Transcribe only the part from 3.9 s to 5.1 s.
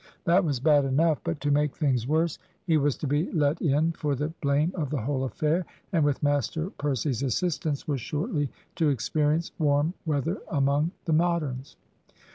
for the blame of the